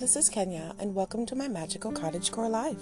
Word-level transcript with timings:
this 0.00 0.16
is 0.16 0.30
Kenya, 0.30 0.74
and 0.78 0.94
welcome 0.94 1.26
to 1.26 1.36
my 1.36 1.46
magical 1.46 1.92
cottagecore 1.92 2.48
life. 2.48 2.80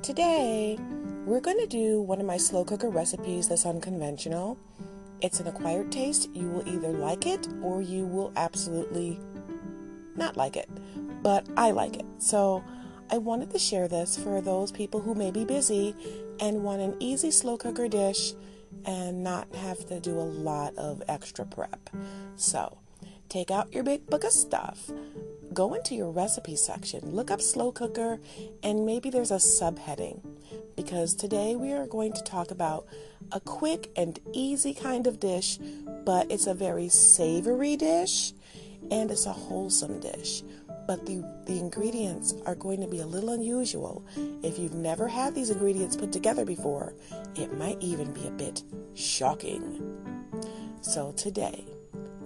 Today, 0.00 0.78
we're 1.26 1.38
going 1.38 1.58
to 1.58 1.66
do 1.66 2.00
one 2.00 2.18
of 2.18 2.26
my 2.26 2.38
slow 2.38 2.64
cooker 2.64 2.88
recipes 2.88 3.46
that's 3.46 3.66
unconventional. 3.66 4.58
It's 5.20 5.38
an 5.38 5.48
acquired 5.48 5.92
taste. 5.92 6.30
You 6.32 6.48
will 6.48 6.66
either 6.66 6.88
like 6.88 7.26
it 7.26 7.46
or 7.60 7.82
you 7.82 8.06
will 8.06 8.32
absolutely 8.36 9.20
not 10.16 10.38
like 10.38 10.56
it. 10.56 10.70
But 11.22 11.46
I 11.58 11.72
like 11.72 11.96
it. 11.96 12.06
So, 12.16 12.64
I 13.10 13.18
wanted 13.18 13.50
to 13.50 13.58
share 13.58 13.88
this 13.88 14.16
for 14.16 14.40
those 14.40 14.72
people 14.72 15.02
who 15.02 15.14
may 15.14 15.30
be 15.30 15.44
busy 15.44 15.94
and 16.40 16.64
want 16.64 16.80
an 16.80 16.96
easy 17.00 17.30
slow 17.30 17.58
cooker 17.58 17.86
dish 17.86 18.32
and 18.86 19.22
not 19.22 19.54
have 19.56 19.84
to 19.88 20.00
do 20.00 20.18
a 20.18 20.24
lot 20.24 20.74
of 20.76 21.02
extra 21.06 21.44
prep. 21.44 21.90
So, 22.36 22.78
take 23.32 23.50
out 23.50 23.72
your 23.72 23.82
big 23.82 24.06
book 24.08 24.24
of 24.24 24.32
stuff, 24.32 24.90
go 25.54 25.72
into 25.72 25.94
your 25.94 26.10
recipe 26.10 26.54
section, 26.54 27.00
look 27.12 27.30
up 27.30 27.40
slow 27.40 27.72
cooker, 27.72 28.20
and 28.62 28.84
maybe 28.84 29.08
there's 29.08 29.30
a 29.30 29.36
subheading 29.36 30.20
because 30.76 31.14
today 31.14 31.56
we 31.56 31.72
are 31.72 31.86
going 31.86 32.12
to 32.12 32.22
talk 32.24 32.50
about 32.50 32.86
a 33.32 33.40
quick 33.40 33.90
and 33.96 34.18
easy 34.34 34.74
kind 34.74 35.06
of 35.06 35.18
dish, 35.18 35.58
but 36.04 36.30
it's 36.30 36.46
a 36.46 36.52
very 36.52 36.90
savory 36.90 37.74
dish 37.74 38.34
and 38.90 39.10
it's 39.10 39.24
a 39.24 39.32
wholesome 39.32 39.98
dish. 39.98 40.42
But 40.86 41.06
the, 41.06 41.24
the 41.46 41.58
ingredients 41.58 42.34
are 42.44 42.56
going 42.56 42.82
to 42.82 42.86
be 42.86 42.98
a 42.98 43.06
little 43.06 43.30
unusual. 43.30 44.04
If 44.42 44.58
you've 44.58 44.74
never 44.74 45.08
had 45.08 45.34
these 45.34 45.48
ingredients 45.48 45.96
put 45.96 46.12
together 46.12 46.44
before, 46.44 46.92
it 47.34 47.56
might 47.56 47.78
even 47.80 48.12
be 48.12 48.26
a 48.26 48.30
bit 48.30 48.62
shocking. 48.94 49.80
So 50.82 51.12
today, 51.12 51.71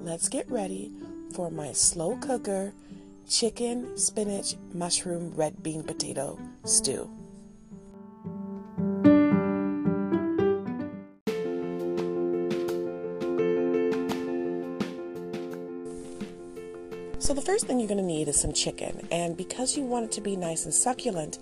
let's 0.07 0.29
get 0.29 0.49
ready 0.49 0.93
for 1.35 1.51
my 1.51 1.73
slow 1.73 2.17
cooker 2.19 2.73
chicken, 3.29 3.99
spinach, 3.99 4.55
mushroom, 4.73 5.33
red 5.35 5.61
bean 5.65 5.83
potato 5.83 6.39
stew. 6.65 7.11
So, 17.19 17.35
the 17.35 17.43
first 17.45 17.67
thing 17.67 17.81
you're 17.81 17.89
going 17.89 17.98
to 17.98 18.05
need 18.05 18.29
is 18.29 18.41
some 18.41 18.53
chicken, 18.53 19.09
and 19.11 19.37
because 19.37 19.77
you 19.77 19.83
want 19.83 20.05
it 20.05 20.13
to 20.13 20.20
be 20.20 20.37
nice 20.37 20.65
and 20.65 20.73
succulent, 20.73 21.41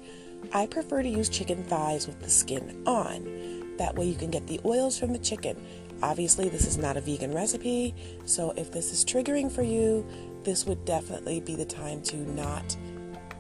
I 0.55 0.67
prefer 0.67 1.03
to 1.03 1.09
use 1.09 1.29
chicken 1.29 1.63
thighs 1.65 2.07
with 2.07 2.23
the 2.23 2.31
skin 2.31 2.83
on. 2.87 3.77
That 3.77 3.95
way, 3.95 4.07
you 4.07 4.15
can 4.15 4.31
get 4.31 4.47
the 4.47 4.61
oils 4.65 4.99
from 4.99 5.13
the 5.13 5.19
chicken 5.19 5.63
Obviously, 6.05 6.51
this 6.51 6.67
is 6.67 6.77
not 6.77 6.99
a 6.99 7.01
vegan 7.01 7.33
recipe, 7.33 7.95
so 8.27 8.53
if 8.59 8.71
this 8.71 8.93
is 8.93 9.07
triggering 9.07 9.51
for 9.51 9.63
you, 9.63 10.07
this 10.43 10.67
would 10.67 10.85
definitely 10.85 11.41
be 11.41 11.57
the 11.57 11.65
time 11.65 12.03
to 12.03 12.19
not 12.35 12.77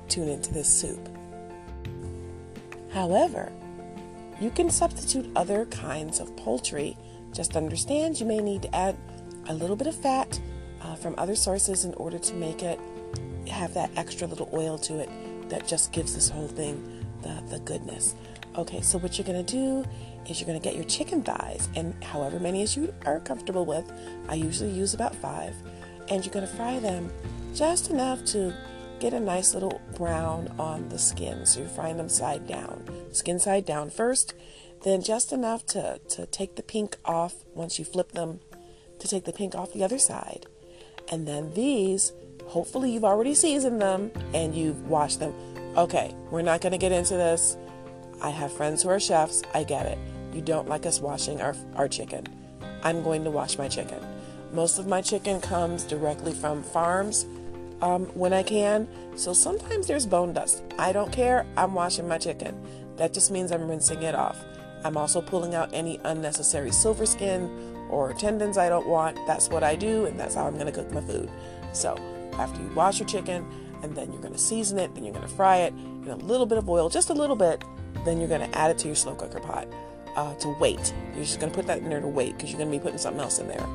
tune 0.08 0.30
into 0.30 0.50
this 0.50 0.66
soup. 0.66 1.10
However, 2.90 3.52
you 4.40 4.48
can 4.48 4.70
substitute 4.70 5.30
other 5.36 5.66
kinds 5.66 6.20
of 6.20 6.34
poultry. 6.38 6.96
Just 7.34 7.54
understand 7.54 8.18
you 8.18 8.24
may 8.24 8.38
need 8.38 8.62
to 8.62 8.74
add 8.74 8.96
a 9.50 9.52
little 9.52 9.76
bit 9.76 9.86
of 9.86 9.94
fat 9.94 10.40
uh, 10.80 10.94
from 10.94 11.14
other 11.18 11.36
sources 11.36 11.84
in 11.84 11.92
order 11.94 12.18
to 12.18 12.32
make 12.32 12.62
it 12.62 12.80
have 13.46 13.74
that 13.74 13.90
extra 13.94 14.26
little 14.26 14.48
oil 14.54 14.78
to 14.78 15.00
it 15.00 15.10
that 15.50 15.68
just 15.68 15.92
gives 15.92 16.14
this 16.14 16.30
whole 16.30 16.48
thing 16.48 17.04
the, 17.20 17.42
the 17.50 17.58
goodness. 17.58 18.14
Okay, 18.56 18.80
so 18.80 18.96
what 18.96 19.18
you're 19.18 19.26
going 19.26 19.44
to 19.44 19.52
do 19.52 19.84
is 20.30 20.41
you're 20.41 20.47
going 20.47 20.61
to 20.61 20.64
get 20.64 20.77
your 20.77 20.84
chicken 20.84 21.22
thighs, 21.22 21.69
and 21.77 21.94
however 22.03 22.39
many 22.39 22.62
as 22.62 22.77
you 22.77 22.92
are 23.06 23.20
comfortable 23.20 23.64
with, 23.64 23.91
I 24.28 24.34
usually 24.34 24.70
use 24.70 24.94
about 24.94 25.14
five, 25.14 25.55
and 26.08 26.25
you're 26.25 26.33
going 26.33 26.47
to 26.47 26.53
fry 26.55 26.78
them 26.78 27.11
just 27.55 27.91
enough 27.91 28.25
to 28.27 28.55
get 29.00 29.12
a 29.12 29.21
nice 29.21 29.54
little 29.54 29.81
brown 29.97 30.53
on 30.59 30.88
the 30.88 30.98
skin. 30.98 31.44
So 31.47 31.60
you're 31.60 31.69
frying 31.69 31.97
them 31.97 32.09
side 32.09 32.47
down, 32.47 32.84
skin 33.12 33.38
side 33.38 33.66
down 33.66 33.91
first, 33.91 34.34
then 34.82 35.03
just 35.03 35.32
enough 35.32 35.65
to, 35.66 35.98
to 36.10 36.27
take 36.27 36.56
the 36.56 36.62
pink 36.62 36.97
off 37.04 37.34
once 37.54 37.78
you 37.78 37.84
flip 37.84 38.12
them, 38.12 38.41
to 38.98 39.09
take 39.09 39.25
the 39.25 39.32
pink 39.32 39.54
off 39.54 39.72
the 39.72 39.84
other 39.84 39.98
side. 39.98 40.47
And 41.10 41.27
then 41.27 41.54
these, 41.54 42.12
hopefully, 42.47 42.93
you've 42.93 43.04
already 43.04 43.34
seasoned 43.34 43.81
them 43.81 44.10
and 44.32 44.54
you've 44.54 44.88
washed 44.88 45.21
them. 45.21 45.34
Okay, 45.77 46.15
we're 46.31 46.43
not 46.43 46.60
going 46.60 46.72
to 46.72 46.78
get 46.78 46.93
into 46.93 47.15
this 47.15 47.56
I 48.25 48.31
have 48.31 48.53
friends 48.53 48.82
who 48.82 48.88
are 48.88 49.00
chefs. 49.00 49.43
I 49.54 49.65
get 49.65 49.87
it. 49.87 49.98
You 50.34 50.43
don't 50.43 50.69
like 50.69 50.84
us 50.84 51.00
washing 51.00 51.41
our, 51.41 51.55
our 51.77 51.87
chicken. 51.87 52.27
I'm 52.83 53.05
going 53.05 53.22
to 53.22 53.31
wash 53.31 53.56
my 53.56 53.69
chicken. 53.69 54.05
Most 54.53 54.78
of 54.81 54.89
my 54.89 55.00
chicken 55.00 55.41
comes 55.41 55.84
directly 55.84 56.33
from 56.33 56.65
farms 56.65 57.25
um, 57.81 58.06
when 58.15 58.33
I 58.33 58.43
can. 58.43 58.89
So 59.17 59.33
sometimes 59.33 59.87
there's 59.87 60.06
bone 60.06 60.33
dust. 60.33 60.65
I 60.77 60.93
don't 60.93 61.12
care. 61.12 61.47
I'm 61.56 61.72
washing 61.72 62.09
my 62.09 62.19
chicken. 62.19 62.61
That 62.97 63.15
just 63.15 63.31
means 63.31 63.53
I'm 63.53 63.69
rinsing 63.69 64.03
it 64.03 64.17
off. 64.17 64.37
I'm 64.84 64.97
also 64.97 65.22
pulling 65.22 65.55
out 65.55 65.71
any 65.72 66.00
unnecessary 66.05 66.72
silver 66.72 67.06
skin 67.06 67.49
or 67.89 68.12
tendons 68.12 68.59
I 68.59 68.69
don't 68.69 68.89
want. 68.89 69.16
That's 69.28 69.49
what 69.49 69.62
I 69.62 69.77
do, 69.77 70.06
and 70.06 70.19
that's 70.19 70.34
how 70.34 70.47
I'm 70.47 70.55
going 70.55 70.66
to 70.66 70.72
cook 70.72 70.91
my 70.91 71.01
food. 71.01 71.31
So 71.72 71.97
after 72.39 72.61
you 72.61 72.69
wash 72.75 72.99
your 72.99 73.09
chicken, 73.09 73.47
and 73.83 73.95
then 73.95 74.11
you're 74.12 74.21
going 74.21 74.33
to 74.33 74.39
season 74.39 74.78
it, 74.78 74.95
then 74.95 75.05
you're 75.05 75.12
going 75.12 75.27
to 75.27 75.34
fry 75.34 75.59
it 75.59 75.72
in 75.75 76.09
a 76.09 76.16
little 76.16 76.47
bit 76.47 76.59
of 76.59 76.69
oil, 76.69 76.89
just 76.89 77.11
a 77.11 77.12
little 77.12 77.37
bit, 77.37 77.62
then 78.05 78.19
you're 78.19 78.28
going 78.28 78.51
to 78.51 78.59
add 78.59 78.71
it 78.71 78.78
to 78.78 78.87
your 78.87 78.97
slow 78.97 79.15
cooker 79.15 79.41
pot 79.41 79.69
uh, 80.16 80.34
to 80.34 80.48
wait. 80.60 80.94
You're 81.14 81.25
just 81.25 81.41
going 81.41 81.50
to 81.50 81.56
put 81.56 81.66
that 81.66 81.78
in 81.78 81.88
there 81.88 82.00
to 82.00 82.06
wait 82.06 82.36
because 82.36 82.50
you're 82.50 82.58
going 82.58 82.70
to 82.70 82.78
be 82.78 82.82
putting 82.82 82.98
something 82.98 83.20
else 83.20 83.38
in 83.38 83.48
there. 83.48 83.66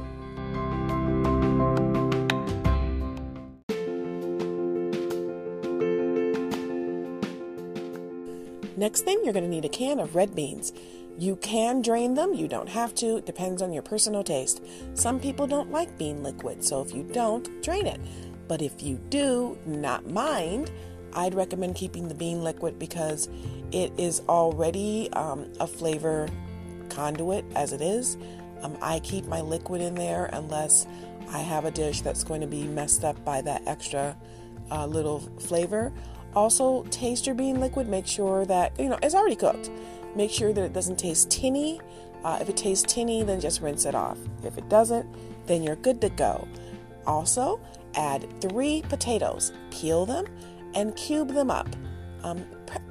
Next 8.78 9.02
thing, 9.02 9.20
you're 9.26 9.34
going 9.34 9.44
to 9.44 9.50
need 9.50 9.66
a 9.66 9.70
can 9.70 10.00
of 10.00 10.16
red 10.16 10.34
beans. 10.34 10.72
You 11.18 11.36
can 11.36 11.82
drain 11.82 12.14
them, 12.14 12.34
you 12.34 12.48
don't 12.48 12.70
have 12.70 12.96
to, 12.96 13.18
it 13.18 13.26
depends 13.26 13.62
on 13.62 13.74
your 13.74 13.84
personal 13.84 14.24
taste. 14.24 14.64
Some 14.94 15.20
people 15.20 15.48
don't 15.48 15.70
like 15.70 15.98
bean 15.98 16.24
liquid, 16.24 16.64
so 16.64 16.82
if 16.82 16.94
you 16.94 17.04
don't, 17.04 17.62
drain 17.62 17.86
it. 17.86 18.00
But 18.48 18.62
if 18.62 18.82
you 18.82 18.96
do 19.10 19.58
not 19.66 20.10
mind, 20.10 20.72
I'd 21.14 21.34
recommend 21.34 21.76
keeping 21.76 22.08
the 22.08 22.16
bean 22.16 22.44
liquid 22.44 22.80
because 22.80 23.30
it 23.72 23.92
is 23.98 24.22
already 24.28 25.12
um, 25.14 25.52
a 25.60 25.68
flavor 25.68 26.28
conduit 26.90 27.46
as 27.56 27.74
it 27.74 27.82
is. 27.82 28.18
Um, 28.62 28.78
I 28.82 29.00
keep 29.00 29.26
my 29.26 29.42
liquid 29.42 29.82
in 29.82 29.96
there 29.96 30.30
unless 30.34 30.86
I 31.32 31.40
have 31.40 31.66
a 31.66 31.72
dish 31.72 32.02
that's 32.02 32.24
going 32.24 32.42
to 32.42 32.48
be 32.48 32.64
messed 32.64 33.04
up 33.04 33.24
by 33.24 33.42
that 33.42 33.62
extra 33.68 34.18
uh, 34.72 34.86
little 34.86 35.20
flavor. 35.40 35.94
Also, 36.36 36.84
taste 36.86 37.26
your 37.26 37.36
bean 37.36 37.60
liquid. 37.60 37.88
Make 37.88 38.08
sure 38.08 38.46
that 38.46 38.78
you 38.80 38.90
know 38.90 39.00
it's 39.02 39.16
already 39.16 39.36
cooked. 39.36 39.70
Make 40.16 40.32
sure 40.32 40.54
that 40.54 40.64
it 40.64 40.74
doesn't 40.74 40.98
taste 40.98 41.30
tinny. 41.30 41.82
Uh, 42.24 42.40
if 42.42 42.50
it 42.50 42.58
tastes 42.58 42.92
tinny, 42.92 43.24
then 43.24 43.40
just 43.40 43.62
rinse 43.62 43.86
it 43.86 43.96
off. 43.96 44.18
If 44.44 44.58
it 44.58 44.68
doesn't, 44.70 45.08
then 45.46 45.64
you're 45.64 45.78
good 45.78 46.02
to 46.02 46.10
go. 46.10 46.48
Also, 47.08 47.62
add 47.96 48.28
three 48.42 48.84
potatoes. 48.90 49.54
Peel 49.72 50.06
them 50.06 50.26
and 50.74 50.96
cube 50.96 51.30
them 51.30 51.52
up. 51.52 51.68
Um, 52.24 52.46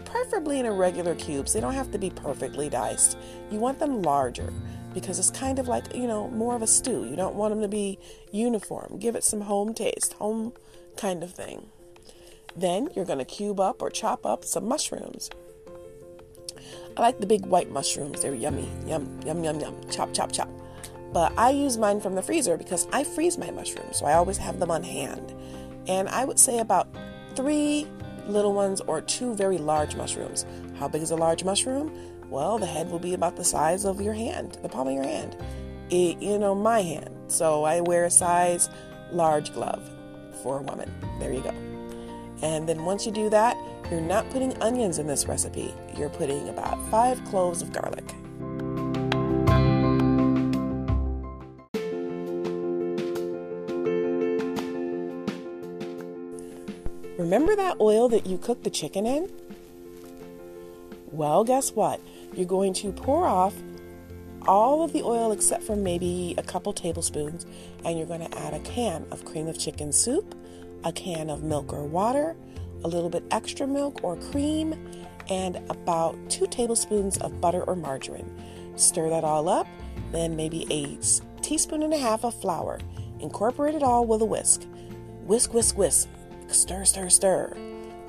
preferably 0.05 0.59
in 0.59 0.67
irregular 0.67 1.15
cubes. 1.15 1.53
They 1.53 1.61
don't 1.61 1.75
have 1.75 1.91
to 1.93 1.99
be 1.99 2.11
perfectly 2.11 2.69
diced. 2.69 3.19
You 3.51 3.59
want 3.59 3.79
them 3.79 4.03
larger 4.03 4.53
because 4.95 5.19
it's 5.19 5.31
kind 5.31 5.59
of 5.59 5.69
like, 5.69 5.95
you 5.95 6.07
know, 6.07 6.29
more 6.31 6.57
of 6.57 6.63
a 6.63 6.67
stew. 6.67 7.05
You 7.05 7.15
don't 7.15 7.35
want 7.35 7.53
them 7.53 7.63
to 7.63 7.69
be 7.69 7.99
uniform. 8.33 8.99
Give 8.99 9.15
it 9.15 9.25
some 9.25 9.43
home 9.43 9.75
taste, 9.75 10.15
home 10.15 10.53
kind 10.97 11.23
of 11.23 11.31
thing. 11.31 11.69
Then 12.57 12.89
you're 12.97 13.05
going 13.05 13.19
to 13.19 13.25
cube 13.25 13.61
up 13.61 13.83
or 13.83 13.91
chop 13.91 14.25
up 14.25 14.45
some 14.45 14.67
mushrooms. 14.67 15.31
I 16.97 17.01
like 17.01 17.21
the 17.21 17.27
big 17.27 17.47
white 17.47 17.71
mushrooms. 17.71 18.23
They're 18.23 18.35
yummy. 18.35 18.69
Yum, 18.87 19.21
yum, 19.25 19.45
yum, 19.45 19.61
yum. 19.61 19.77
Chop, 19.91 20.13
chop, 20.13 20.33
chop. 20.33 20.49
But 21.13 21.33
I 21.39 21.51
use 21.51 21.79
mine 21.79 22.01
from 22.01 22.15
the 22.15 22.23
freezer 22.23 22.57
because 22.57 22.89
I 22.93 23.05
freeze 23.05 23.39
my 23.39 23.51
mushrooms, 23.51 23.99
so 23.99 24.07
I 24.07 24.15
always 24.15 24.37
have 24.39 24.59
them 24.59 24.71
on 24.71 24.83
hand. 24.83 25.35
And 25.87 26.09
I 26.09 26.25
would 26.25 26.39
say 26.39 26.59
about 26.59 26.89
three 27.35 27.87
little 28.27 28.53
ones 28.53 28.81
or 28.83 29.01
two 29.01 29.35
very 29.35 29.59
large 29.59 29.97
mushrooms. 29.97 30.45
How 30.79 30.89
big 30.89 31.03
is 31.03 31.11
a 31.11 31.17
large 31.17 31.45
mushroom? 31.45 31.93
Well, 32.29 32.59
the 32.59 32.67
head 32.67 32.91
will 32.91 32.99
be 32.99 33.15
about 33.15 33.37
the 33.37 33.45
size 33.45 33.85
of 33.85 34.01
your 34.01 34.13
hand, 34.13 34.59
the 34.63 34.69
palm 34.69 34.89
of 34.89 34.95
your 34.95 35.05
hand. 35.05 35.37
It, 35.91 36.21
you 36.21 36.39
know, 36.39 36.55
my 36.55 36.83
hand. 36.83 37.11
So 37.29 37.65
I 37.65 37.81
wear 37.81 38.05
a 38.05 38.11
size 38.11 38.69
large 39.11 39.53
glove 39.55 39.89
for 40.43 40.59
a 40.59 40.63
woman. 40.63 40.93
There 41.19 41.33
you 41.33 41.41
go. 41.41 41.55
And 42.43 42.69
then 42.69 42.85
once 42.85 43.07
you 43.07 43.13
do 43.13 43.31
that, 43.31 43.57
you're 43.91 44.01
not 44.01 44.29
putting 44.31 44.61
onions 44.63 44.99
in 44.99 45.07
this 45.07 45.27
recipe. 45.27 45.75
You're 45.97 46.11
putting 46.11 46.49
about 46.51 46.79
five 46.91 47.25
cloves 47.25 47.63
of 47.63 47.73
garlic. 47.73 48.05
Remember 57.29 57.55
that 57.57 57.79
oil 57.79 58.09
that 58.09 58.27
you 58.27 58.39
cooked 58.39 58.65
the 58.65 58.71
chicken 58.71 59.05
in? 59.05 59.31
Well, 61.13 61.45
guess 61.45 61.73
what? 61.73 62.01
You're 62.33 62.47
going 62.47 62.73
to 62.73 62.91
pour 62.91 63.27
off 63.27 63.55
all 64.47 64.83
of 64.83 64.95
the 64.95 65.03
oil 65.03 65.31
except 65.31 65.63
for 65.63 65.77
maybe 65.77 66.35
a 66.39 66.43
couple 66.43 66.73
tablespoons, 66.73 67.45
and 67.85 67.99
you're 67.99 68.07
going 68.07 68.27
to 68.27 68.39
add 68.39 68.55
a 68.55 68.61
can 68.61 69.05
of 69.11 69.27
cream 69.27 69.47
of 69.47 69.59
chicken 69.59 69.93
soup, 69.93 70.35
a 70.85 70.91
can 70.91 71.29
of 71.29 71.43
milk 71.43 71.71
or 71.71 71.85
water, 71.85 72.35
a 72.83 72.89
little 72.89 73.11
bit 73.11 73.25
extra 73.31 73.67
milk 73.67 74.03
or 74.03 74.17
cream, 74.17 74.73
and 75.29 75.57
about 75.69 76.17
two 76.31 76.47
tablespoons 76.47 77.19
of 77.19 77.43
butter 77.43 77.63
or 77.65 77.77
margarine. 77.77 78.35
Stir 78.77 79.11
that 79.11 79.23
all 79.23 79.51
up, 79.51 79.67
then 80.13 80.35
maybe 80.35 80.67
a 80.71 80.97
teaspoon 81.43 81.83
and 81.83 81.93
a 81.93 81.99
half 81.99 82.25
of 82.25 82.41
flour. 82.41 82.81
Incorporate 83.21 83.75
it 83.75 83.83
all 83.83 84.07
with 84.07 84.23
a 84.23 84.25
whisk. 84.25 84.63
Whisk, 85.27 85.53
whisk, 85.53 85.77
whisk. 85.77 86.09
Stir, 86.49 86.85
stir, 86.85 87.09
stir. 87.09 87.57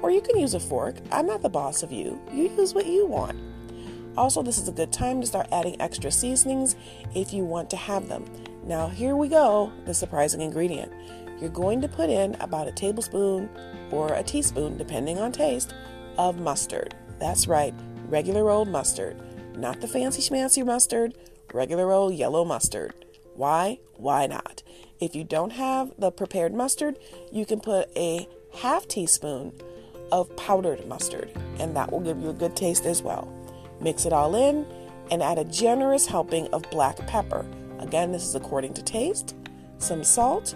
Or 0.02 0.12
you 0.12 0.22
can 0.22 0.40
use 0.40 0.54
a 0.54 0.60
fork. 0.60 0.96
I'm 1.12 1.28
not 1.28 1.42
the 1.42 1.50
boss 1.50 1.84
of 1.84 1.92
you. 1.92 2.20
You 2.34 2.50
use 2.50 2.74
what 2.74 2.86
you 2.86 3.06
want. 3.06 3.38
Also, 4.18 4.42
this 4.42 4.58
is 4.58 4.68
a 4.68 4.74
good 4.74 4.92
time 4.92 5.22
to 5.22 5.28
start 5.28 5.48
adding 5.52 5.80
extra 5.80 6.12
seasonings 6.12 6.76
if 7.14 7.34
you 7.34 7.44
want 7.44 7.70
to 7.70 7.78
have 7.78 8.08
them. 8.08 8.26
Now, 8.64 8.88
here 8.88 9.16
we 9.16 9.28
go 9.28 9.72
the 9.86 9.94
surprising 9.94 10.42
ingredient. 10.42 10.92
You're 11.40 11.50
going 11.50 11.82
to 11.82 11.88
put 11.88 12.10
in 12.10 12.36
about 12.36 12.68
a 12.68 12.72
tablespoon 12.72 13.50
or 13.92 14.14
a 14.14 14.24
teaspoon, 14.24 14.78
depending 14.78 15.20
on 15.20 15.32
taste, 15.32 15.74
of 16.18 16.40
mustard. 16.40 16.96
That's 17.20 17.48
right, 17.48 17.74
regular 18.08 18.50
old 18.50 18.68
mustard. 18.68 19.18
Not 19.58 19.82
the 19.82 19.88
fancy 19.88 20.22
schmancy 20.22 20.66
mustard, 20.66 21.16
regular 21.54 21.92
old 21.92 22.14
yellow 22.14 22.46
mustard. 22.46 22.94
Why? 23.36 23.80
Why 23.96 24.28
not? 24.28 24.64
If 25.00 25.16
you 25.16 25.24
don't 25.24 25.52
have 25.52 25.94
the 25.98 26.12
prepared 26.12 26.54
mustard, 26.54 27.00
you 27.32 27.46
can 27.46 27.62
put 27.62 27.90
a 27.96 28.28
half 28.54 28.86
teaspoon 28.88 29.54
of 30.12 30.36
powdered 30.36 30.86
mustard, 30.88 31.32
and 31.58 31.76
that 31.76 31.92
will 31.92 32.02
give 32.02 32.20
you 32.20 32.30
a 32.30 32.34
good 32.34 32.56
taste 32.56 32.86
as 32.86 33.02
well. 33.02 33.34
Mix 33.80 34.06
it 34.06 34.12
all 34.12 34.36
in 34.36 34.66
and 35.10 35.24
add 35.24 35.38
a 35.38 35.46
generous 35.46 36.06
helping 36.06 36.48
of 36.48 36.70
black 36.70 36.98
pepper. 37.08 37.46
Again, 37.80 38.12
this 38.12 38.24
is 38.24 38.36
according 38.36 38.74
to 38.74 38.84
taste, 38.84 39.36
some 39.78 40.04
salt, 40.04 40.56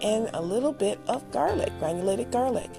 and 0.00 0.30
a 0.32 0.40
little 0.40 0.72
bit 0.72 0.98
of 1.06 1.30
garlic, 1.30 1.70
granulated 1.78 2.30
garlic. 2.30 2.70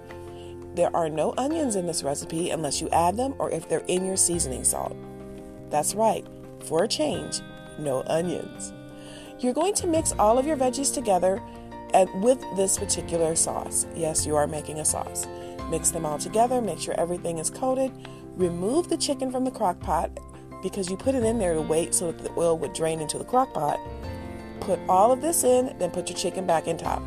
There 0.74 0.94
are 0.96 1.08
no 1.08 1.36
onions 1.38 1.75
in 1.75 1.86
this 1.86 2.04
recipe 2.04 2.50
unless 2.50 2.81
you 2.81 2.90
add 2.90 3.16
them 3.16 3.36
or 3.38 3.51
if 3.51 3.69
they're 3.69 3.86
in 3.88 4.06
your 4.06 4.18
seasoning 4.18 4.63
salt. 4.63 4.98
That's 5.69 5.94
right, 5.94 6.25
for 6.66 6.84
a 6.84 6.88
change, 6.88 7.42
no 7.78 8.04
onions. 8.08 8.74
You're 9.40 9.54
going 9.54 9.74
to 9.76 9.88
mix 9.88 10.14
all 10.14 10.38
of 10.38 10.48
your 10.48 10.56
veggies 10.56 10.94
together 10.94 11.42
with 12.16 12.42
this 12.56 12.78
particular 12.78 13.36
sauce. 13.36 13.86
Yes, 13.96 14.26
you 14.26 14.36
are 14.36 14.48
making 14.48 14.80
a 14.80 14.86
sauce. 14.86 15.28
Mix 15.70 15.92
them 15.92 16.06
all 16.06 16.18
together, 16.18 16.62
make 16.62 16.80
sure 16.80 16.94
everything 16.98 17.38
is 17.38 17.50
coated. 17.50 17.92
Remove 18.36 18.90
the 18.90 18.98
chicken 18.98 19.32
from 19.32 19.44
the 19.44 19.52
crock 19.52 19.80
pot 19.80 20.10
because 20.64 20.90
you 20.90 20.98
put 20.98 21.16
it 21.16 21.24
in 21.24 21.38
there 21.38 21.54
to 21.54 21.62
wait 21.62 21.94
so 21.94 22.12
that 22.12 22.24
the 22.24 22.32
oil 22.40 22.58
would 22.58 22.74
drain 22.74 23.02
into 23.02 23.18
the 23.18 23.26
crock 23.26 23.54
pot. 23.54 23.80
Put 24.62 24.80
all 24.88 25.12
of 25.12 25.22
this 25.22 25.44
in, 25.44 25.78
then 25.80 25.92
put 25.92 26.10
your 26.10 26.18
chicken 26.18 26.48
back 26.48 26.68
in 26.68 26.78
top. 26.78 27.04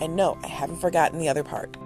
And 0.00 0.14
no, 0.14 0.36
I 0.42 0.48
haven't 0.48 0.80
forgotten 0.80 1.18
the 1.18 1.28
other 1.28 1.44
part. 1.44 1.76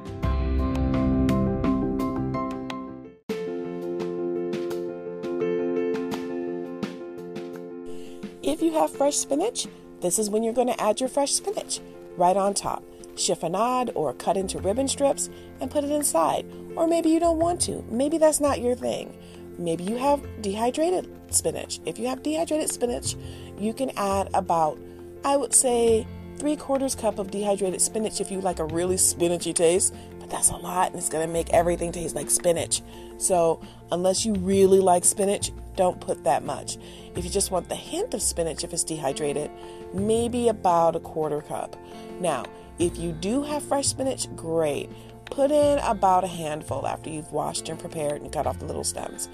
If 8.42 8.60
you 8.60 8.72
have 8.72 8.90
fresh 8.90 9.16
spinach, 9.16 9.66
this 10.02 10.18
is 10.18 10.28
when 10.28 10.42
you're 10.42 10.52
going 10.52 10.68
to 10.68 10.80
add 10.80 11.00
your 11.00 11.08
fresh 11.08 11.32
spinach 11.32 11.80
right 12.16 12.36
on 12.36 12.54
top. 12.54 12.84
Chiffonade 13.14 13.92
or 13.94 14.12
cut 14.12 14.36
into 14.36 14.58
ribbon 14.58 14.88
strips 14.88 15.30
and 15.60 15.70
put 15.70 15.84
it 15.84 15.90
inside. 15.90 16.46
Or 16.76 16.86
maybe 16.86 17.10
you 17.10 17.20
don't 17.20 17.38
want 17.38 17.60
to. 17.62 17.84
Maybe 17.90 18.18
that's 18.18 18.40
not 18.40 18.60
your 18.60 18.74
thing. 18.74 19.16
Maybe 19.58 19.84
you 19.84 19.96
have 19.96 20.26
dehydrated 20.40 21.08
spinach. 21.32 21.80
If 21.84 21.98
you 21.98 22.08
have 22.08 22.22
dehydrated 22.22 22.70
spinach, 22.70 23.16
you 23.58 23.72
can 23.72 23.90
add 23.96 24.28
about, 24.34 24.78
I 25.24 25.36
would 25.36 25.54
say, 25.54 26.06
three 26.38 26.56
quarters 26.56 26.94
cup 26.94 27.18
of 27.18 27.30
dehydrated 27.30 27.80
spinach 27.80 28.20
if 28.20 28.30
you 28.30 28.40
like 28.40 28.58
a 28.58 28.64
really 28.64 28.96
spinachy 28.96 29.54
taste, 29.54 29.94
but 30.18 30.30
that's 30.30 30.50
a 30.50 30.56
lot 30.56 30.88
and 30.88 30.96
it's 30.96 31.08
gonna 31.08 31.26
make 31.26 31.50
everything 31.50 31.92
taste 31.92 32.16
like 32.16 32.30
spinach. 32.30 32.82
So, 33.18 33.60
unless 33.92 34.24
you 34.26 34.34
really 34.34 34.80
like 34.80 35.04
spinach, 35.04 35.52
don't 35.76 36.00
put 36.00 36.24
that 36.24 36.44
much. 36.44 36.78
If 37.16 37.24
you 37.24 37.30
just 37.30 37.50
want 37.50 37.68
the 37.68 37.74
hint 37.74 38.14
of 38.14 38.22
spinach, 38.22 38.64
if 38.64 38.72
it's 38.72 38.84
dehydrated, 38.84 39.50
maybe 39.94 40.48
about 40.48 40.96
a 40.96 41.00
quarter 41.00 41.40
cup. 41.40 41.76
Now, 42.20 42.44
if 42.78 42.96
you 42.98 43.12
do 43.12 43.42
have 43.42 43.62
fresh 43.62 43.88
spinach, 43.88 44.34
great. 44.34 44.90
Put 45.26 45.50
in 45.50 45.78
about 45.78 46.24
a 46.24 46.28
handful 46.28 46.86
after 46.86 47.10
you've 47.10 47.32
washed 47.32 47.68
and 47.68 47.78
prepared 47.78 48.22
and 48.22 48.32
cut 48.32 48.46
off 48.46 48.58
the 48.58 48.66
little 48.66 48.84
stems. 48.84 49.28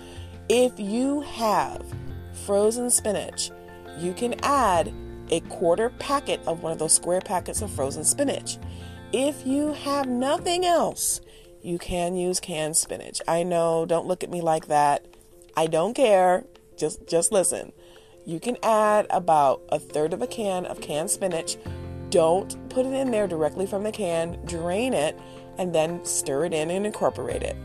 If 0.49 0.79
you 0.79 1.23
have 1.23 1.85
frozen 2.47 2.91
spinach, 2.91 3.51
you 3.99 4.13
can 4.13 4.35
add 4.43 4.93
a 5.31 5.41
quarter 5.41 5.91
packet 5.91 6.41
of 6.47 6.63
one 6.63 6.73
of 6.73 6.79
those 6.79 6.95
square 6.95 7.21
packets 7.21 7.63
of 7.63 7.71
frozen 7.71 8.05
spinach. 8.05 8.59
If 9.13 9.47
you 9.47 9.73
have 9.73 10.09
nothing 10.09 10.65
else, 10.65 11.21
you 11.63 11.79
can 11.79 12.15
use 12.15 12.41
canned 12.41 12.77
spinach. 12.77 13.21
I 13.27 13.43
know, 13.43 13.85
don't 13.85 14.07
look 14.07 14.23
at 14.23 14.31
me 14.31 14.41
like 14.41 14.69
that. 14.69 15.07
I 15.59 15.67
don't 15.67 15.93
care. 15.93 16.45
Just 16.77 17.09
just 17.09 17.33
listen. 17.33 17.73
You 18.25 18.39
can 18.39 18.59
add 18.63 19.09
about 19.11 19.63
a 19.71 19.81
third 19.81 20.13
of 20.13 20.23
a 20.23 20.29
can 20.29 20.65
of 20.67 20.81
canned 20.81 21.11
spinach. 21.11 21.57
Don't 22.11 22.71
put 22.71 22.87
it 22.87 22.93
in 22.93 23.11
there 23.11 23.27
directly 23.27 23.67
from 23.67 23.83
the 23.83 23.91
can. 23.91 24.39
Drain 24.45 24.95
it 24.95 25.19
and 25.59 25.75
then 25.75 26.05
stir 26.05 26.45
it 26.45 26.55
in 26.55 26.71
and 26.71 26.87
incorporate 26.87 27.43
it. 27.43 27.57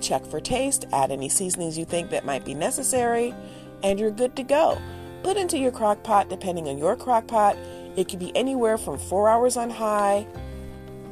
Check 0.00 0.24
for 0.24 0.40
taste, 0.40 0.86
add 0.94 1.10
any 1.10 1.28
seasonings 1.28 1.76
you 1.76 1.84
think 1.84 2.08
that 2.08 2.24
might 2.24 2.42
be 2.42 2.54
necessary, 2.54 3.34
and 3.82 4.00
you're 4.00 4.10
good 4.10 4.34
to 4.36 4.42
go. 4.42 4.80
Put 5.22 5.36
into 5.36 5.58
your 5.58 5.72
crock 5.72 6.02
pot, 6.02 6.30
depending 6.30 6.68
on 6.68 6.78
your 6.78 6.96
crock 6.96 7.26
pot. 7.26 7.58
It 7.96 8.08
could 8.08 8.18
be 8.18 8.34
anywhere 8.34 8.78
from 8.78 8.98
four 8.98 9.28
hours 9.28 9.58
on 9.58 9.68
high 9.68 10.26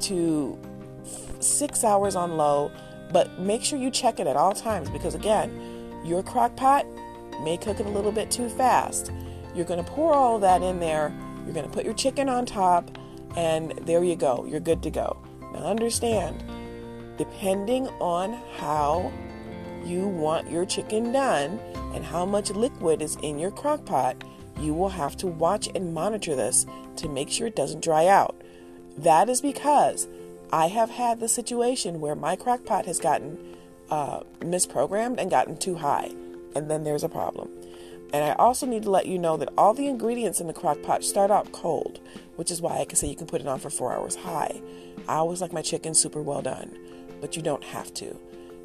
to 0.01 0.59
six 1.41 1.85
hours 1.85 2.17
on 2.17 2.39
low, 2.39 2.71
but 3.13 3.39
make 3.39 3.63
sure 3.63 3.79
you 3.79 3.91
check 3.91 4.21
it 4.21 4.27
at 4.27 4.37
all 4.37 4.55
times 4.55 4.89
because, 4.89 5.15
again, 5.15 5.74
your 6.05 6.23
crock 6.23 6.55
pot 6.57 6.87
may 7.43 7.57
cook 7.57 7.81
it 7.81 7.87
a 7.87 7.91
little 7.91 8.13
bit 8.13 8.31
too 8.31 8.49
fast. 8.49 9.11
You're 9.55 9.65
going 9.65 9.83
to 9.83 9.91
pour 9.91 10.13
all 10.13 10.39
that 10.41 10.63
in 10.63 10.81
there, 10.81 11.13
you're 11.45 11.55
going 11.55 11.67
to 11.67 11.73
put 11.73 11.85
your 11.85 11.95
chicken 11.95 12.29
on 12.29 12.47
top, 12.47 12.97
and 13.37 13.73
there 13.83 14.05
you 14.05 14.17
go. 14.17 14.45
You're 14.49 14.61
good 14.61 14.83
to 14.83 14.91
go. 14.91 15.19
Now, 15.53 15.67
understand, 15.67 16.43
depending 17.17 17.89
on 18.01 18.33
how 18.57 19.13
you 19.85 20.09
want 20.09 20.51
your 20.51 20.65
chicken 20.65 21.13
done 21.13 21.59
and 21.95 22.05
how 22.05 22.25
much 22.25 22.51
liquid 22.51 23.03
is 23.03 23.17
in 23.23 23.39
your 23.39 23.51
crock 23.51 23.85
pot, 23.85 24.17
you 24.61 24.75
will 24.75 24.89
have 24.89 25.17
to 25.19 25.27
watch 25.27 25.69
and 25.75 25.95
monitor 25.95 26.35
this 26.35 26.67
to 26.97 27.09
make 27.09 27.31
sure 27.31 27.47
it 27.47 27.57
doesn't 27.57 27.85
dry 27.85 28.07
out. 28.07 28.41
That 28.97 29.29
is 29.29 29.41
because 29.41 30.09
I 30.53 30.69
have 30.69 30.91
had 30.91 31.19
the 31.19 31.29
situation 31.29 32.01
where 32.01 32.15
my 32.15 32.37
crock 32.37 32.65
pot 32.65 32.87
has 32.87 32.99
gotten 32.99 33.57
uh, 33.91 34.21
misprogrammed 34.41 35.19
and 35.19 35.31
gotten 35.31 35.57
too 35.57 35.77
high, 35.77 36.11
and 36.55 36.71
then 36.71 36.85
there's 36.85 37.05
a 37.05 37.09
problem. 37.09 37.51
And 38.13 38.25
I 38.25 38.33
also 38.35 38.65
need 38.65 38.85
to 38.85 38.91
let 38.91 39.07
you 39.07 39.19
know 39.19 39.37
that 39.37 39.53
all 39.59 39.75
the 39.75 39.89
ingredients 39.89 40.41
in 40.41 40.47
the 40.47 40.53
crock 40.53 40.83
pot 40.83 41.03
start 41.03 41.31
out 41.31 41.51
cold, 41.53 41.99
which 42.37 42.51
is 42.51 42.63
why 42.63 42.79
I 42.79 42.85
can 42.85 42.97
say 42.97 43.09
you 43.09 43.17
can 43.17 43.27
put 43.27 43.41
it 43.41 43.47
on 43.49 43.59
for 43.59 43.71
four 43.71 43.93
hours 43.93 44.15
high. 44.15 44.61
I 45.09 45.17
always 45.17 45.41
like 45.41 45.53
my 45.53 45.63
chicken 45.63 45.95
super 45.95 46.23
well 46.23 46.41
done, 46.41 46.77
but 47.21 47.35
you 47.37 47.43
don't 47.43 47.65
have 47.65 47.93
to 47.95 48.17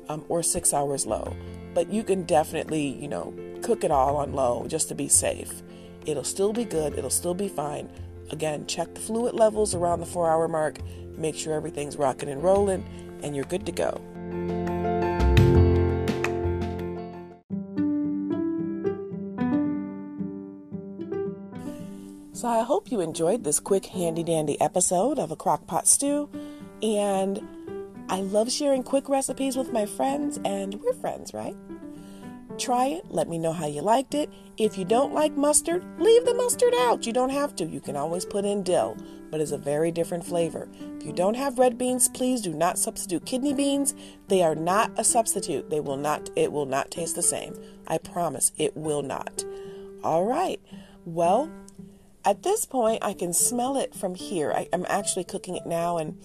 um, 0.10 0.26
or 0.28 0.44
six 0.44 0.74
hours 0.74 1.06
low. 1.06 1.36
But 1.74 1.92
you 1.94 2.04
can 2.04 2.24
definitely, 2.24 2.88
you 2.88 3.08
know, 3.08 3.34
cook 3.62 3.84
it 3.84 3.92
all 3.92 4.18
on 4.18 4.34
low 4.34 4.66
just 4.68 4.90
to 4.90 4.96
be 4.96 5.08
safe. 5.08 5.62
It'll 6.06 6.24
still 6.24 6.52
be 6.52 6.66
good, 6.66 6.98
it'll 6.98 7.10
still 7.10 7.36
be 7.36 7.48
fine. 7.48 7.90
Again, 8.32 8.66
check 8.68 8.94
the 8.94 9.00
fluid 9.00 9.34
levels 9.36 9.74
around 9.74 10.00
the 10.00 10.06
four 10.06 10.30
hour 10.30 10.48
mark, 10.48 10.80
make 11.18 11.36
sure 11.36 11.54
everything's 11.54 11.98
rocking 11.98 12.30
and 12.30 12.44
rolling, 12.44 12.84
and 13.24 13.36
you're 13.36 13.46
good 13.46 13.66
to 13.68 13.72
go. 13.72 14.59
So, 22.40 22.48
I 22.48 22.64
hope 22.64 22.90
you 22.90 23.02
enjoyed 23.02 23.44
this 23.44 23.60
quick, 23.60 23.88
handy 23.88 24.24
dandy 24.24 24.62
episode 24.62 25.20
of 25.20 25.30
a 25.30 25.36
crockpot 25.36 25.86
stew. 25.86 26.30
And 26.82 27.46
I 28.08 28.22
love 28.22 28.50
sharing 28.50 28.82
quick 28.82 29.10
recipes 29.10 29.58
with 29.58 29.74
my 29.74 29.86
friends, 29.86 30.40
and 30.46 30.76
we're 30.76 30.94
friends, 30.94 31.34
right? 31.34 31.58
Try 32.58 32.86
it. 32.86 33.04
Let 33.10 33.28
me 33.28 33.40
know 33.40 33.52
how 33.52 33.66
you 33.66 33.82
liked 33.82 34.14
it. 34.14 34.30
If 34.56 34.78
you 34.78 34.86
don't 34.86 35.14
like 35.14 35.36
mustard, 35.36 35.84
leave 36.00 36.24
the 36.24 36.34
mustard 36.34 36.74
out. 36.76 37.06
You 37.06 37.12
don't 37.12 37.32
have 37.32 37.58
to. 37.58 37.66
You 37.66 37.82
can 37.82 37.98
always 37.98 38.24
put 38.24 38.46
in 38.46 38.64
dill, 38.64 38.96
but 39.30 39.42
it's 39.42 39.52
a 39.52 39.58
very 39.58 39.92
different 39.92 40.26
flavor. 40.26 40.70
If 40.98 41.06
you 41.06 41.12
don't 41.12 41.36
have 41.36 41.60
red 41.60 41.78
beans, 41.78 42.08
please 42.08 42.40
do 42.40 42.54
not 42.54 42.80
substitute 42.80 43.26
kidney 43.26 43.54
beans. 43.54 43.94
They 44.30 44.44
are 44.44 44.56
not 44.56 44.98
a 44.98 45.04
substitute. 45.04 45.70
They 45.70 45.82
will 45.82 45.98
not 45.98 46.30
it 46.38 46.54
will 46.54 46.68
not 46.68 46.90
taste 46.90 47.18
the 47.18 47.22
same. 47.22 47.54
I 47.86 47.98
promise 47.98 48.54
it 48.58 48.78
will 48.78 49.02
not. 49.02 49.44
All 50.06 50.24
right. 50.24 50.62
Well, 51.04 51.52
At 52.30 52.44
this 52.44 52.64
point, 52.64 53.04
I 53.04 53.14
can 53.14 53.34
smell 53.34 53.76
it 53.76 53.96
from 53.96 54.14
here. 54.14 54.52
I, 54.52 54.70
am 54.72 54.86
actually 54.88 55.24
cooking 55.24 55.56
it 55.56 55.66
now, 55.66 55.98
and 55.98 56.22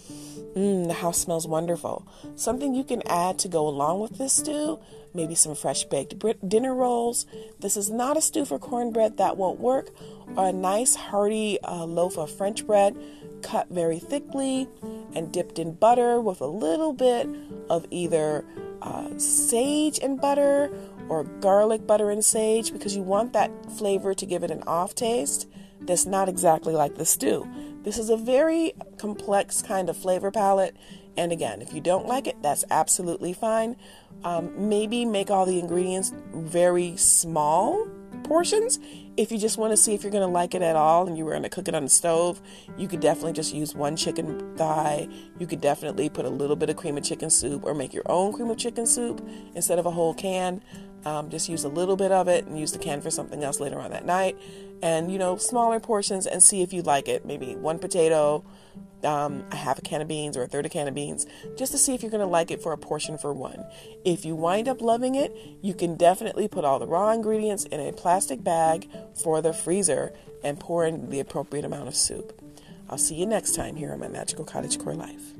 mm, 0.54 0.86
the 0.86 0.92
house 0.92 1.16
smells 1.16 1.48
wonderful. 1.48 2.06
Something 2.36 2.74
you 2.74 2.84
can 2.84 3.00
add 3.06 3.38
to 3.38 3.48
go 3.48 3.66
along 3.66 4.00
with 4.00 4.18
this 4.18 4.34
stew 4.34 4.78
maybe 5.14 5.34
some 5.34 5.54
fresh 5.54 5.84
baked 5.84 6.22
dinner 6.46 6.74
rolls. 6.74 7.24
This 7.60 7.76
is 7.76 7.88
not 7.88 8.18
a 8.18 8.20
stew 8.20 8.44
for 8.44 8.58
cornbread, 8.58 9.16
that 9.16 9.38
won't 9.38 9.60
work. 9.60 9.90
Or 10.36 10.48
a 10.48 10.52
nice 10.52 10.94
hearty 10.94 11.58
uh, 11.62 11.84
loaf 11.84 12.18
of 12.18 12.30
French 12.30 12.66
bread 12.66 12.96
cut 13.42 13.68
very 13.70 13.98
thickly 13.98 14.68
and 15.14 15.32
dipped 15.32 15.58
in 15.58 15.72
butter 15.72 16.20
with 16.20 16.40
a 16.40 16.46
little 16.46 16.92
bit 16.92 17.28
of 17.70 17.86
either 17.90 18.44
uh, 18.82 19.16
sage 19.16 19.98
and 20.02 20.20
butter 20.20 20.70
or 21.08 21.24
garlic 21.24 21.86
butter 21.86 22.10
and 22.10 22.24
sage 22.24 22.72
because 22.72 22.94
you 22.94 23.02
want 23.02 23.32
that 23.32 23.50
flavor 23.72 24.12
to 24.12 24.26
give 24.26 24.42
it 24.42 24.50
an 24.50 24.62
off 24.66 24.94
taste 24.94 25.48
that's 25.86 26.06
not 26.06 26.28
exactly 26.28 26.74
like 26.74 26.96
the 26.96 27.04
stew. 27.04 27.48
This 27.82 27.98
is 27.98 28.10
a 28.10 28.16
very 28.16 28.72
complex 28.98 29.62
kind 29.62 29.88
of 29.88 29.96
flavor 29.96 30.30
palette. 30.30 30.76
And 31.16 31.30
again, 31.32 31.62
if 31.62 31.72
you 31.72 31.80
don't 31.80 32.06
like 32.06 32.26
it, 32.26 32.42
that's 32.42 32.64
absolutely 32.70 33.32
fine. 33.32 33.76
Um, 34.24 34.68
maybe 34.68 35.04
make 35.04 35.30
all 35.30 35.46
the 35.46 35.58
ingredients 35.58 36.12
very 36.32 36.96
small 36.96 37.86
portions. 38.24 38.78
If 39.16 39.30
you 39.30 39.38
just 39.38 39.58
want 39.58 39.72
to 39.72 39.76
see 39.76 39.94
if 39.94 40.02
you're 40.02 40.10
going 40.10 40.26
to 40.26 40.32
like 40.32 40.54
it 40.54 40.62
at 40.62 40.74
all 40.74 41.06
and 41.06 41.16
you 41.16 41.24
were 41.24 41.30
going 41.30 41.44
to 41.44 41.48
cook 41.48 41.68
it 41.68 41.74
on 41.74 41.84
the 41.84 41.90
stove, 41.90 42.42
you 42.76 42.88
could 42.88 43.00
definitely 43.00 43.32
just 43.32 43.54
use 43.54 43.74
one 43.74 43.94
chicken 43.96 44.56
thigh. 44.56 45.08
You 45.38 45.46
could 45.46 45.60
definitely 45.60 46.08
put 46.08 46.24
a 46.24 46.30
little 46.30 46.56
bit 46.56 46.68
of 46.68 46.76
cream 46.76 46.96
of 46.96 47.04
chicken 47.04 47.30
soup 47.30 47.64
or 47.64 47.74
make 47.74 47.94
your 47.94 48.02
own 48.06 48.32
cream 48.32 48.50
of 48.50 48.56
chicken 48.56 48.86
soup 48.86 49.24
instead 49.54 49.78
of 49.78 49.86
a 49.86 49.90
whole 49.92 50.14
can. 50.14 50.62
Um, 51.04 51.28
just 51.30 51.48
use 51.48 51.64
a 51.64 51.68
little 51.68 51.96
bit 51.96 52.10
of 52.10 52.28
it 52.28 52.46
and 52.46 52.58
use 52.58 52.72
the 52.72 52.78
can 52.78 53.00
for 53.00 53.10
something 53.10 53.44
else 53.44 53.60
later 53.60 53.78
on 53.78 53.90
that 53.90 54.04
night. 54.04 54.36
And, 54.82 55.12
you 55.12 55.18
know, 55.18 55.36
smaller 55.36 55.78
portions 55.78 56.26
and 56.26 56.42
see 56.42 56.62
if 56.62 56.72
you 56.72 56.82
like 56.82 57.08
it. 57.08 57.24
Maybe 57.24 57.54
one 57.54 57.78
potato, 57.78 58.44
um, 59.04 59.44
a 59.50 59.56
half 59.56 59.78
a 59.78 59.82
can 59.82 60.00
of 60.00 60.08
beans 60.08 60.36
or 60.36 60.42
a 60.42 60.46
third 60.46 60.64
of 60.64 60.70
a 60.70 60.72
can 60.72 60.88
of 60.88 60.94
beans 60.94 61.26
just 61.56 61.72
to 61.72 61.78
see 61.78 61.94
if 61.94 62.02
you're 62.02 62.10
going 62.10 62.22
to 62.22 62.26
like 62.26 62.50
it 62.50 62.62
for 62.62 62.72
a 62.72 62.78
portion 62.78 63.18
for 63.18 63.32
one. 63.32 63.64
If 64.04 64.24
you 64.24 64.34
wind 64.34 64.68
up 64.68 64.80
loving 64.80 65.14
it, 65.14 65.36
you 65.62 65.74
can 65.74 65.96
definitely 65.96 66.48
put 66.48 66.64
all 66.64 66.78
the 66.78 66.86
raw 66.86 67.10
ingredients 67.12 67.64
in 67.64 67.80
a 67.80 67.92
plastic 67.92 68.42
bag 68.42 68.88
for 69.14 69.40
the 69.40 69.52
freezer 69.52 70.12
and 70.42 70.60
pour 70.60 70.84
in 70.84 71.10
the 71.10 71.20
appropriate 71.20 71.64
amount 71.64 71.88
of 71.88 71.96
soup. 71.96 72.40
I'll 72.90 72.98
see 72.98 73.14
you 73.14 73.26
next 73.26 73.54
time 73.54 73.76
here 73.76 73.92
on 73.92 74.00
my 74.00 74.08
Magical 74.08 74.44
Cottage 74.44 74.78
Core 74.78 74.94
Life. 74.94 75.32